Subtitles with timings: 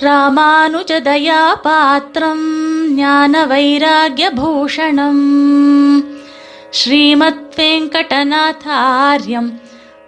[0.00, 2.44] ராமானுஜதயா பாத்திரம்
[2.94, 5.24] ஞான வைராகியபூஷணம்
[6.70, 9.50] ஸ்ரீமத் வெங்கடநாதாரியம்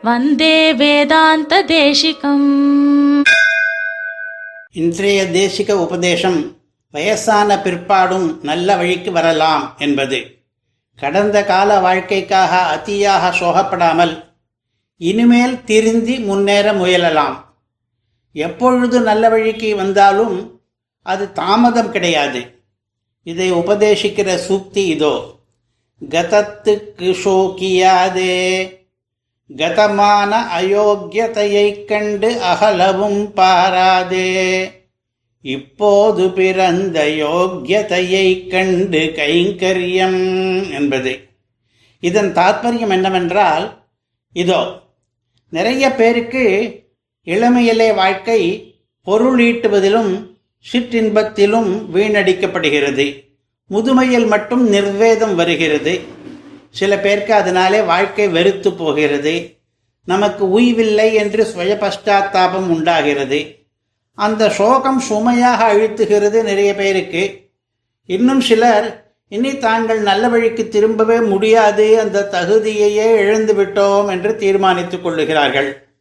[0.02, 2.48] வந்தே வேதாந்த தேசிகம்
[4.72, 6.56] இன்றைய தேசிக உபதேசம்
[6.90, 10.24] வயசான பிற்பாடும் நல்ல வழிக்கு வரலாம் என்பது.
[10.96, 14.24] கடந்த கால வாழ்க்கைக்காக அத்தியாக சோகப்படாமல்
[14.96, 17.36] இனிமேல் திருந்தி முன்னேற முயலலாம்.
[18.32, 20.60] எப்பொழுது நல்ல வழிக்கு வந்தாலும்
[21.02, 22.62] அது தாமதம் கிடையாது.
[23.24, 25.34] இதை உபதேசிக்கிற சூக்தி இதோ.
[26.08, 28.70] கதத்துக்கு சோக்கியாதே.
[29.56, 34.70] கதமான அயோக்கியத்தையைக் கண்டு அகலவும் பாராதே.
[35.42, 41.28] இப்போது பிறந்த யோக்கியத்தையைக் கண்டு கைங்கரியம் என்பது.
[42.00, 43.84] இதன் தாத்பரியம் என்னவென்றால்
[44.32, 44.80] இதோ
[45.48, 46.80] நிறைய பேருக்கு
[47.26, 50.26] இளமையிலே வாழ்க்கை பொருள் ஈட்டுவதிலும்
[50.72, 53.34] சிற்றின்பத்திலும் வீணடிக்கப்படுகிறது.
[53.70, 56.00] முதுமையில் மட்டும் நிர்வேதம் வருகிறது.
[56.70, 59.54] சில பேருக்கு அதனாலே வாழ்க்கை வெறுத்து போகிறது.
[60.04, 63.54] நமக்கு உய்வில்லை என்று சுய பஷ்டாத்தாபம் உண்டாகிறது.
[64.14, 67.40] அந்த சோகம் சுமையாக அழுத்துகிறது நிறைய பேருக்கு.
[68.06, 72.00] இன்னும் சிலர் இனி தாங்கள் நல்ல வழிக்கு திரும்பவே முடியாது.
[72.00, 75.91] அந்த தகுதியையே இழந்து விட்டோம் என்று தீர்மானித்துக் கொள்ளுகிறார்கள்.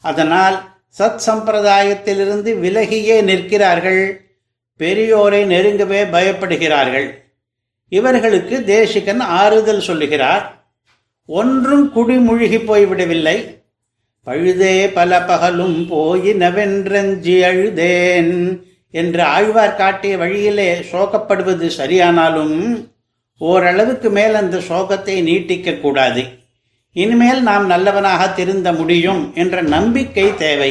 [0.00, 4.20] அதனால் சத் சம்பிரதாயத்திலிருந்து விலகியே நிற்கிறார்கள்.
[4.78, 7.10] பெரியோரை நெருங்கவே பயப்படுகிறார்கள்.
[7.88, 10.66] இவர்களுக்கு தேசிகன் ஆறுதல் சொல்லுகிறார்.
[11.26, 13.56] ஒன்றும் குடிமுழுகி போய்விடவில்லை.
[14.26, 22.88] பழுதே பல பகலும் போயினவென்றஞ்சி அழுதேன் என்று ஆழ்வார் காட்டிய வழியிலே சோகப்படுவது சரியானாலும்
[23.38, 26.24] ஓரளவுக்கு மேல் அந்த சோகத்தை நீட்டிக்க கூடாது.
[27.02, 30.70] இனிமேல் நாம் நல்லவனாக திருந்த முடியும் என்ற நம்பிக்கை தேவை.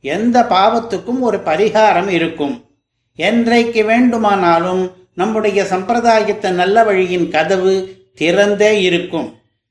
[0.00, 2.54] எந்த பாவத்துக்கும் ஒரு பரிகாரம் இருக்கும்.
[3.16, 4.82] என்றைக்கு வேண்டுமானாலும்
[5.14, 7.72] நம்முடைய சம்பிரதாயத்த நல்ல வழியின் கதவு
[8.18, 9.28] திறந்தே இருக்கும்.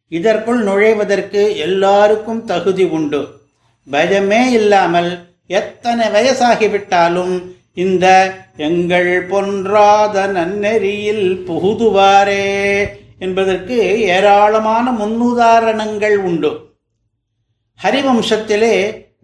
[0.10, 3.22] இதற்குள் நுழைவதற்கு எல்லாருக்கும் தகுதி உண்டு.
[3.92, 5.12] பயமே இல்லாமல்
[5.48, 7.36] எத்தனை வயசாகிவிட்டாலும்
[7.74, 8.08] இந்த
[8.58, 12.48] எங்கள் பொன்றாத நன்னெறியில் புகுதுவாரே.
[13.20, 13.78] என்பதற்கு
[14.16, 16.52] ஏராளமான முன்னுதாரணங்கள் உண்டு.
[17.84, 18.76] ஹரிவம்சத்திலே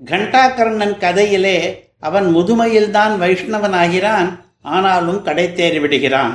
[0.06, 1.58] கண்டாகர்ணன் கதையிலே
[2.00, 4.30] அவன் முதுமையில்தான் வைஷ்ணவனாகிறான்
[4.62, 6.34] ஆனாலும் கடை தேறிவிடுகிறான்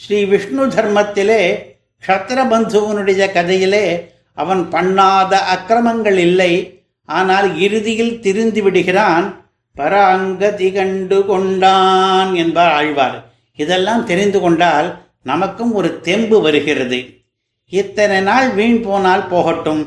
[0.00, 1.42] ஸ்ரீ விஷ்ணு தர்மத்திலே
[2.06, 3.86] க்ஷத்திரபந்துவனுடைய கதையிலே
[4.34, 6.52] அவன் பண்ணாத அக்கிரமங்கள் இல்லை
[7.04, 9.26] ஆனால் இறுதியில் திருந்து விடுகிறான்
[9.76, 13.16] பராங்கதி கண்டு கொண்டான் என்பார் ஆழ்வார்.
[13.54, 14.88] இதெல்லாம் தெரிந்து கொண்டால்
[15.28, 16.98] நமக்கும் ஒரு தெம்பு வருகிறது.
[17.72, 19.82] இத்தனை நாள் வீண் போனால் போகட்டும்.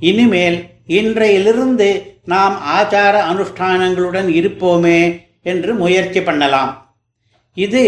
[0.00, 0.58] இனிமேல்
[0.98, 1.88] இன்றையிலிருந்து
[2.32, 5.00] நாம் ஆச்சார அனுஷ்டானங்களுடன் இருப்போமே
[5.42, 6.70] என்று முயற்சி பண்ணலாம்.
[7.56, 7.84] இது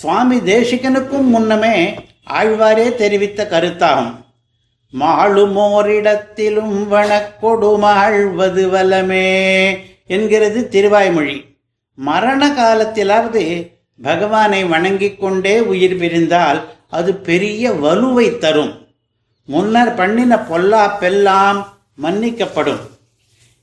[0.00, 1.76] சுவாமி தேசிகனுக்கும் முன்னமே
[2.40, 4.12] ஆழ்வாரே தெரிவித்த கருத்தாகும்.
[4.92, 9.28] மாளுமோரிடத்திலும் வனக்கொடுமாழ்வது வலமே
[10.06, 11.36] என்கிறது திருவாய்மொழி.
[11.98, 13.44] மரண காலத்திலாவது
[14.02, 18.86] பகவானை வணங்கிக் கொண்டே உயிர் பிரிந்தால் அது பெரிய வலுவை தரும்.
[19.44, 21.64] முன்னர் பண்ணின பொல்லாப்பெல்லாம்
[22.02, 22.80] மன்னிக்கப்படும்.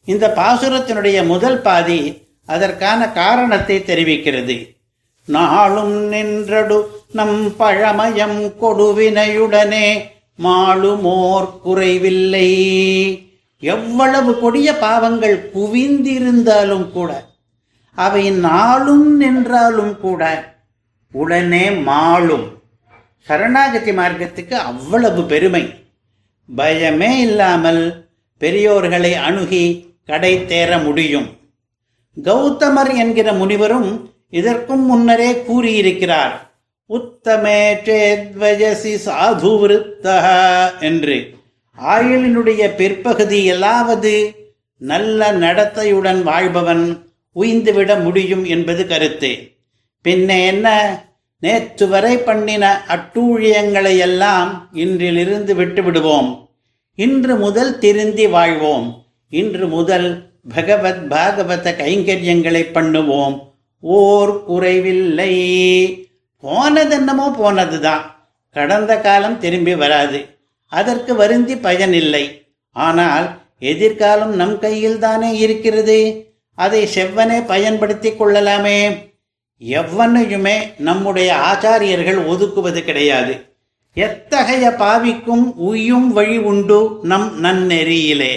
[0.06, 4.80] இந்த பாசுரத்தினுடைய முதல் பாதி அதற்கான காரணத்தை தெரிவிக்கிறது.
[5.26, 10.02] நாளும் நின்றடு நம் பழமயம் கொடுவினையுடனே
[10.44, 12.50] மாளுமோர் குறைவில்லை.
[13.60, 17.30] எவ்வளவு கொடிய பாவங்கள் குவிந்திருந்தாலும் கூட
[17.96, 20.54] அவை நாளும் நின்றாலும் கூட
[21.12, 22.62] உடனே மாளும்.
[23.20, 25.74] சரணாகதி மார்க்கத்துக்கு அவ்வளவு பெருமை.
[26.56, 28.08] பயமே இல்லாமல்
[28.40, 31.28] பெரியோர்களை அணுகி கடை தேர முடியும்.
[32.24, 36.52] கௌதமர் என்கிற முனிவரும் இதற்கும் முன்னரே கூறியிருக்கிறார்.
[36.90, 41.34] உத்தமே சேத்வயசி சாது என்று.
[41.86, 44.36] ஆயுளினுடைய பிற்பகுதி எல்லாவது
[44.78, 49.52] நல்ல நடத்தையுடன் வாழ்பவன் உய்ந்துவிட முடியும் என்பது கருத்து.
[50.04, 50.98] பின்ன என்ன?
[51.40, 56.50] நேற்று வரை பண்ணின அட்டூழியங்களை எல்லாம் இன்றிலிருந்து விட்டு விடுவோம்
[56.96, 59.06] இன்று முதல் திருந்தி வாழ்வோம்.
[59.30, 63.40] இன்று முதல் பகவத் பாகவத கைங்கரியங்களை பண்ணுவோம்.
[63.80, 65.34] ஓர் குறைவில்லை.
[66.38, 68.02] போனது என்னமோ போனதுதான்.
[68.50, 70.26] கடந்த காலம் திரும்பி வராது.
[70.68, 72.46] அதற்கு வருந்தி பயனில்லை.
[72.72, 76.31] ஆனால் எதிர்காலம் நம் கையில் தானே இருக்கிறது.
[76.62, 79.10] அதை செவ்வனே பயன்படுத்திக் கொள்ளலாமே.
[79.60, 83.56] எவ்வனையுமே நம்முடைய ஆச்சாரியர்கள் ஒதுக்குவது கிடையாது.
[83.94, 88.36] எத்தகைய பாவிக்கும் உயும் வழி உண்டு நம் நன்னெறியிலே.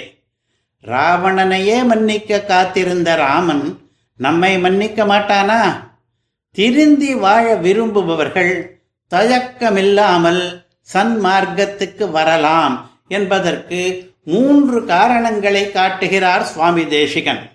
[0.82, 3.79] ராவணனையே மன்னிக்க காத்திருந்த ராமன்
[4.17, 5.62] நம்மை மன்னிக்க மாட்டானா?
[6.53, 8.81] திருந்தி வாழ விரும்புபவர்கள்
[9.15, 17.53] தயக்கமில்லாமல் சன்மார்க்கத்துக்கு வரலாம் என்பதற்கு மூன்று காரணங்களை காட்டுகிறார் சுவாமி தேசிகன்.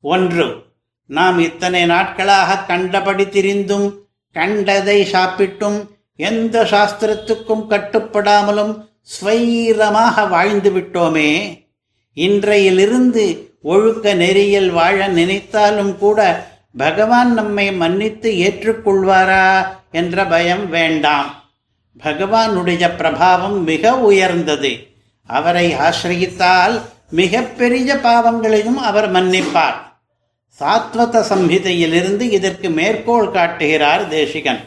[0.00, 0.62] ஒன்று
[1.06, 11.64] நாம் இத்தனை நாட்களாக கண்டபடி திரிந்தும் கண்டதை சாப்பிட்டும் எந்த சாஸ்திரத்துக்கும் கட்டுப்படாமலும் ஸ்வைரமாக வாழ்ந்து விட்டோமே.
[12.14, 21.44] இன்றையிலிருந்து ஒழுக்க நெறியில் வாழ நினைத்தாலும் கூட பகவான் நம்மை மன்னித்து ஏற்றுக்கொள்வாரா என்ற பயம் வேண்டாம்.
[22.02, 24.86] பகவானுடைய பிரபாவம் மிக உயர்ந்தது.
[25.26, 29.85] அவரை ஆசிரியித்தால் மிகப்பெரிய பாவங்களையும் அவர் மன்னிப்பார்.
[30.60, 34.60] சாத்வத சம்ஹிதையிலிருந்து இதற்கு மேற்கோள் காட்டுகிறார் தேசிகன்.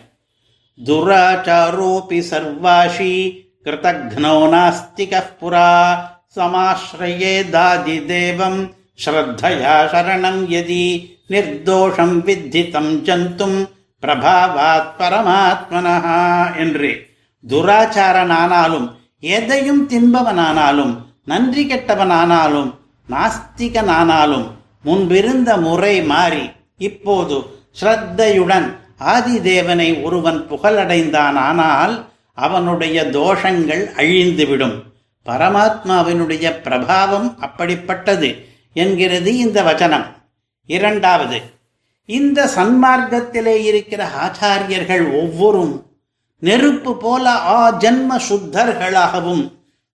[0.86, 3.16] துராச்சாரோபி சர்வாஷி
[3.64, 5.98] கிருதக்னோ நாஸ்திக புரா
[6.36, 8.60] சமாஸ்ரயே தாதி தேவம்.
[9.06, 12.62] ஸ்ரத்தயா சரணம் யதி நிர்தோஷம் வித்தி
[13.02, 13.60] ஜந்தும்
[14.02, 16.92] பிரபாவாத் பரமாத்மனஹா என்று.
[17.48, 18.88] துராச்சாரனானாலும்
[19.20, 20.94] எதையும் தின்பவனானாலும்
[21.26, 22.76] நன்றி கெட்டவனானாலும்
[23.10, 24.48] நாஸ்திகனானாலும்
[24.84, 27.46] முன்பிருந்த முறை மாறி இப்போது
[27.82, 28.68] ஸ்ரத்தையுடன்
[29.00, 34.78] ஆதிதேவனை ஒருவன் புகழடைந்தான் ஆனால் அவனுடைய தோஷங்கள் அழிந்துவிடும்.
[35.26, 40.06] பரமாத்மாவினுடைய பிரபாவம் அப்படிப்பட்டது என்கிறது இந்த வச்சனம்
[40.66, 41.42] இரண்டாவது
[42.06, 45.86] இந்த சன்மார்க்கத்திலே இருக்கிற ஆச்சாரியர்கள் ஒவ்வொரும்
[46.40, 49.44] நெருப்பு போல ஆ ஜென்ம சுத்தர்களாகவும்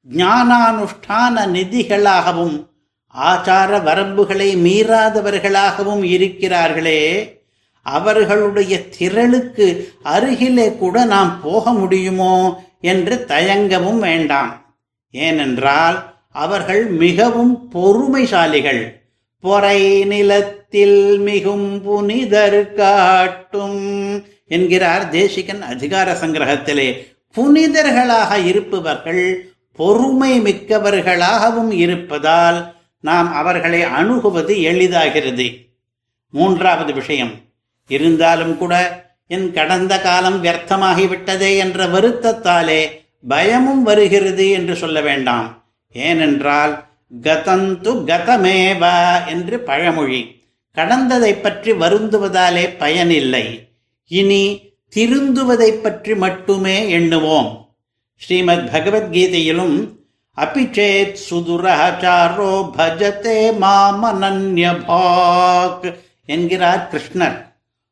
[0.10, 2.68] ஞானானுஷ்டான நிதிகளாகவும்
[3.16, 7.34] ஆச்சார வரம்புகளை மீறாதவர்களாகவும் இருக்கிறார்களே
[7.82, 14.76] அவர்களுடைய திரளுக்கு அருகிலே கூட நாம் போக முடியுமோ என்று தயங்கவும் வேண்டாம்.
[15.12, 19.04] ஏனென்றால் அவர்கள் மிகவும் பொறுமைசாலிகள்.
[19.40, 27.08] பொறை நிலத்தில் மிகும் புனிதர் காட்டும் என்கிறார் தேசிகன் அதிகார சங்கிரகத்திலே.
[27.38, 32.75] புனிதர்களாக இருப்பவர்கள் பொறுமை மிக்கவர்களாகவும் இருப்பதால்
[33.06, 35.48] நாம் அவர்களை அணுகுவது எளிதாகிறது.
[36.30, 37.34] மூன்றாவது விஷயம்
[37.88, 38.74] இருந்தாலும் கூட
[39.28, 42.81] என் கடந்த காலம் வியர்த்தமாகிவிட்டதே என்ற வருத்தத்தாலே
[43.28, 45.63] பயமும் வருகிறது என்று சொல்ல வேண்டாம்.
[45.94, 46.74] ஏனென்றால்
[47.22, 50.22] கதந்து கதமேவா என்று பழமொழி
[50.75, 53.46] கடந்ததை பற்றி வருந்துவதாலே பயனில்லை.
[54.08, 54.44] இனி
[54.96, 57.50] திருந்துவதை பற்றி மட்டுமே எண்ணுவோம்.
[58.18, 59.95] ஸ்ரீமத் பகவத்கீதையிலும்
[60.38, 65.96] அபிச்சேத் சுதுராச்சாரோ பஜதே மாமனன்யபாக்
[66.26, 67.46] என்கிறார் கிருஷ்ணர்.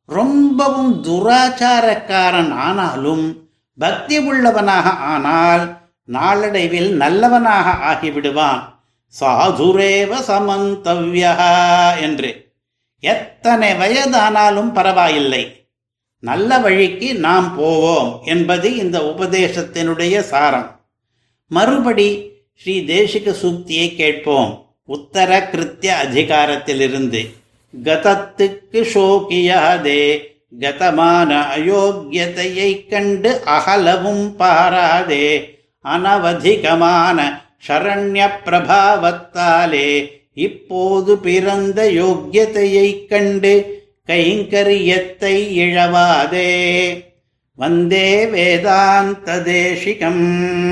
[0.05, 8.61] ரொம்பவும் துராச்சாரக்காரன் ஆனாலும் பக்தி உள்ளவனாக ஆனால் நாளடைவில் நல்லவனாக ஆகிவிடுவான்.
[9.19, 12.55] சாதுரேவ சமந்தவ்யா என்று.
[12.99, 15.69] எத்தனை வயதானாலும் பரவாயில்லை.
[16.19, 20.81] நல்ல வழிக்கு நாம் போவோம் என்பது இந்த உபதேசத்தினுடைய சாரம்.
[21.47, 24.75] மறுபடி ஸ்ரீ தேசிக சூக்தியை கேட்போம்.
[24.87, 27.33] உத்தர கிருத்திய அதிகாரத்திலிருந்து.
[27.83, 30.19] கதத்துக்கு சோகியாதே.
[30.59, 35.57] கதமான அயோக்கியதையை கண்டு அகலவும் பாராதே.
[35.85, 40.07] அனவதிகமான சரண்ய பிரபாவத்தாலே.
[40.33, 47.03] இப்போது பிறந்த யோக்கியத்தையை கண்டு கைங்கரியத்தை இழவாதே.
[47.55, 50.71] வந்தே வேதாந்த தேசிகம்.